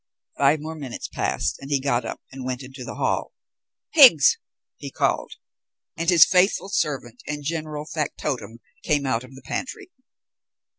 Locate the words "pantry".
9.45-9.91